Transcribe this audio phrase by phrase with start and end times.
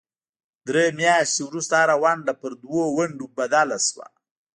[0.67, 4.07] درې میاشتې وروسته هره ونډه پر دوو ونډو بدله شوه.